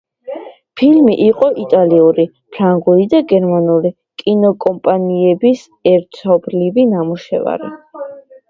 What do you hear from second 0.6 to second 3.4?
ფილმი იყო იტალიური, ფრანგული და